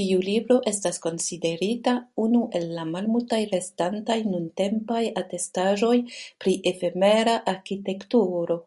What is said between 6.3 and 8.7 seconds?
pri efemera arkitekturo.